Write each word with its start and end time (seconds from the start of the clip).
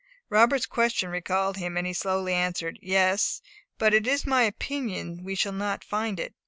Robert's 0.31 0.65
question 0.65 1.11
recalled 1.11 1.57
him, 1.57 1.77
and 1.77 1.85
he 1.85 1.93
slowly 1.93 2.33
answered, 2.33 2.79
"Yes; 2.81 3.39
but 3.77 3.93
it 3.93 4.07
is 4.07 4.25
my 4.25 4.41
opinion 4.41 5.23
we 5.23 5.35
shall 5.35 5.51
not 5.53 5.83
find 5.83 6.19
it. 6.19 6.33